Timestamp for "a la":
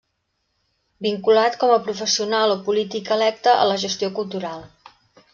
3.65-3.77